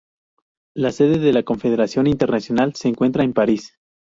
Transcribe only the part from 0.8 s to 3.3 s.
sede de la Confederación Internacional se encuentra